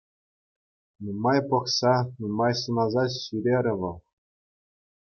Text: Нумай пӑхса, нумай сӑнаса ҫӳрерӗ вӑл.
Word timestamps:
Нумай 1.03 1.39
пӑхса, 1.49 1.93
нумай 2.19 2.53
сӑнаса 2.61 3.03
ҫӳрерӗ 3.23 3.73
вӑл. 3.79 3.97